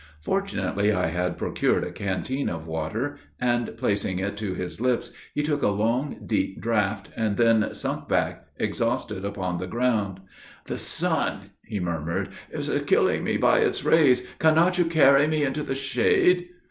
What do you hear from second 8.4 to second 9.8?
exhausted upon the